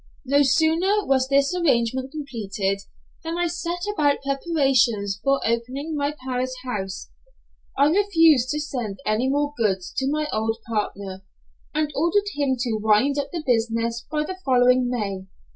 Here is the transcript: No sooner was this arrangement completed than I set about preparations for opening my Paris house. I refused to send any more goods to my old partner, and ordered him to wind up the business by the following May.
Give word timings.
No 0.25 0.41
sooner 0.41 1.05
was 1.05 1.27
this 1.27 1.53
arrangement 1.53 2.11
completed 2.11 2.81
than 3.23 3.37
I 3.37 3.45
set 3.45 3.81
about 3.93 4.23
preparations 4.23 5.19
for 5.23 5.39
opening 5.45 5.95
my 5.95 6.15
Paris 6.25 6.55
house. 6.65 7.11
I 7.77 7.85
refused 7.85 8.49
to 8.49 8.59
send 8.59 8.97
any 9.05 9.29
more 9.29 9.53
goods 9.55 9.93
to 9.97 10.09
my 10.09 10.25
old 10.33 10.57
partner, 10.67 11.21
and 11.75 11.91
ordered 11.95 12.29
him 12.33 12.55
to 12.61 12.79
wind 12.81 13.19
up 13.19 13.29
the 13.31 13.43
business 13.45 14.03
by 14.11 14.23
the 14.23 14.39
following 14.43 14.89
May. 14.89 15.27